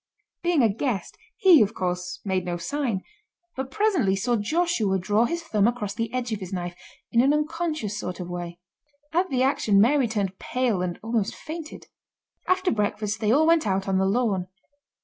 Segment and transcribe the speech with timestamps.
[0.41, 3.03] Being a guest, he, of course, made no sign;
[3.55, 6.73] but presently saw Joshua draw his thumb across the edge of his knife
[7.11, 8.57] in an unconscious sort of way.
[9.13, 11.85] At the action Mary turned pale and almost fainted.
[12.47, 14.47] After breakfast they all went out on the lawn.